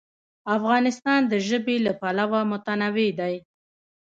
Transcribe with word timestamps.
افغانستان 0.57 1.21
د 1.31 1.33
ژبې 1.47 1.77
له 1.85 1.93
پلوه 2.01 2.39
متنوع 2.51 3.09
دی. 3.19 3.35